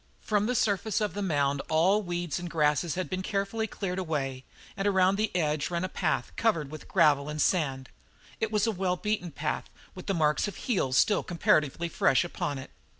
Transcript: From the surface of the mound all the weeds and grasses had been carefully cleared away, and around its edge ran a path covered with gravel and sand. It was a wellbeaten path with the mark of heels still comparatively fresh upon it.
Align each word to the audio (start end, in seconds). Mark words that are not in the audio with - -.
From 0.21 0.47
the 0.47 0.55
surface 0.55 0.99
of 0.99 1.13
the 1.13 1.21
mound 1.21 1.61
all 1.69 1.97
the 2.01 2.05
weeds 2.07 2.39
and 2.39 2.49
grasses 2.49 2.95
had 2.95 3.07
been 3.07 3.21
carefully 3.21 3.67
cleared 3.67 3.99
away, 3.99 4.45
and 4.75 4.87
around 4.87 5.19
its 5.19 5.29
edge 5.35 5.69
ran 5.69 5.83
a 5.83 5.89
path 5.89 6.31
covered 6.35 6.71
with 6.71 6.87
gravel 6.87 7.29
and 7.29 7.39
sand. 7.39 7.87
It 8.39 8.51
was 8.51 8.65
a 8.65 8.71
wellbeaten 8.71 9.29
path 9.29 9.69
with 9.93 10.07
the 10.07 10.15
mark 10.15 10.47
of 10.47 10.55
heels 10.55 10.97
still 10.97 11.21
comparatively 11.21 11.87
fresh 11.87 12.23
upon 12.23 12.57
it. 12.57 12.71